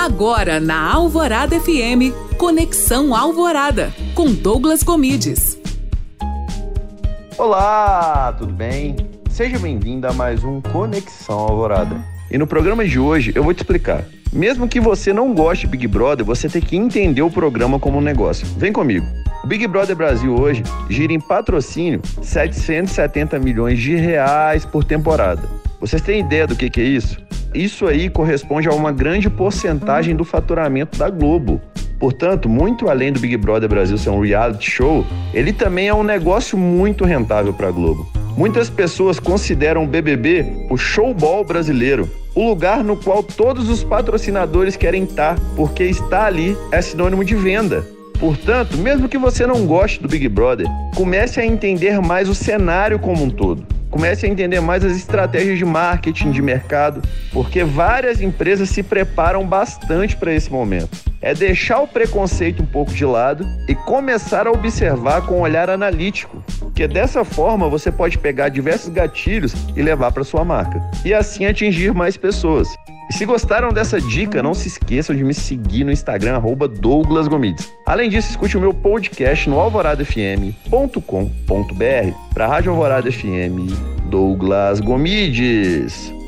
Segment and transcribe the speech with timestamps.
[0.00, 5.58] Agora na Alvorada FM, Conexão Alvorada, com Douglas Comides.
[7.36, 8.96] Olá, tudo bem?
[9.28, 12.02] Seja bem-vindo a mais um Conexão Alvorada.
[12.30, 14.02] E no programa de hoje eu vou te explicar.
[14.32, 17.98] Mesmo que você não goste de Big Brother, você tem que entender o programa como
[17.98, 18.46] um negócio.
[18.56, 19.04] Vem comigo.
[19.44, 25.46] O Big Brother Brasil hoje gira em patrocínio 770 milhões de reais por temporada.
[25.78, 27.18] Vocês têm ideia do que, que é isso?
[27.54, 31.60] Isso aí corresponde a uma grande porcentagem do faturamento da Globo.
[31.98, 36.02] Portanto, muito além do Big Brother Brasil ser um reality show, ele também é um
[36.02, 38.08] negócio muito rentável para a Globo.
[38.36, 44.76] Muitas pessoas consideram o BBB o showball brasileiro, o lugar no qual todos os patrocinadores
[44.76, 47.84] querem estar, porque estar ali é sinônimo de venda.
[48.18, 52.98] Portanto, mesmo que você não goste do Big Brother, comece a entender mais o cenário
[52.98, 53.79] como um todo.
[53.90, 59.44] Comece a entender mais as estratégias de marketing de mercado, porque várias empresas se preparam
[59.44, 61.10] bastante para esse momento.
[61.20, 65.68] É deixar o preconceito um pouco de lado e começar a observar com um olhar
[65.68, 66.42] analítico,
[66.74, 71.44] que dessa forma você pode pegar diversos gatilhos e levar para sua marca, e assim
[71.44, 72.68] atingir mais pessoas.
[73.10, 77.26] E se gostaram dessa dica, não se esqueçam de me seguir no Instagram, arroba Douglas
[77.26, 77.68] Gomides.
[77.84, 82.14] Além disso, escute o meu podcast no alvoradafm.com.br.
[82.32, 83.74] Para a Rádio Alvorada FM,
[84.08, 86.19] Douglas Gomides.